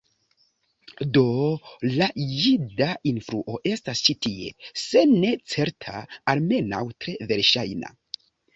Do 1.17 1.23
la 1.99 2.07
jida 2.21 2.87
influo 3.11 3.59
estas 3.73 4.03
ĉi 4.07 4.17
tie, 4.27 4.49
se 4.87 5.05
ne 5.13 5.33
certa, 5.57 6.03
almenaŭ 6.35 6.83
tre 7.05 7.17
verŝajna. 7.35 7.97